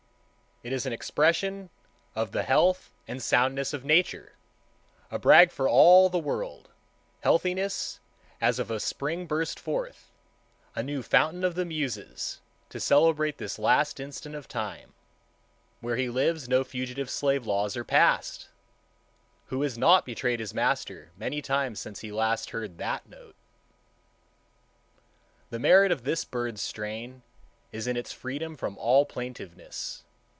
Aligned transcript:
It 0.63 0.71
is 0.73 0.85
an 0.85 0.93
expression 0.93 1.71
of 2.13 2.31
the 2.33 2.43
health 2.43 2.91
and 3.07 3.19
soundness 3.19 3.73
of 3.73 3.83
Nature, 3.83 4.33
a 5.09 5.17
brag 5.17 5.49
for 5.49 5.67
all 5.67 6.07
the 6.07 6.19
world,—healthiness 6.19 7.99
as 8.39 8.59
of 8.59 8.69
a 8.69 8.79
spring 8.79 9.25
burst 9.25 9.59
forth, 9.59 10.11
a 10.75 10.83
new 10.83 11.01
fountain 11.01 11.43
of 11.43 11.55
the 11.55 11.65
Muses, 11.65 12.41
to 12.69 12.79
celebrate 12.79 13.39
this 13.39 13.57
last 13.57 13.99
instant 13.99 14.35
of 14.35 14.47
time. 14.47 14.93
Where 15.79 15.95
he 15.95 16.09
lives 16.09 16.47
no 16.47 16.63
fugitive 16.63 17.09
slave 17.09 17.47
laws 17.47 17.75
are 17.75 17.83
passed. 17.83 18.49
Who 19.47 19.63
has 19.63 19.79
not 19.79 20.05
betrayed 20.05 20.39
his 20.39 20.53
master 20.53 21.09
many 21.17 21.41
times 21.41 21.79
since 21.79 22.03
last 22.03 22.51
he 22.51 22.51
heard 22.51 22.77
that 22.77 23.09
note? 23.09 23.33
The 25.49 25.57
merit 25.57 25.91
of 25.91 26.03
this 26.03 26.23
bird's 26.23 26.61
strain 26.61 27.23
is 27.71 27.87
in 27.87 27.97
its 27.97 28.11
freedom 28.13 28.55
from 28.55 28.77
all 28.77 29.05
plaintiveness. 29.07 30.03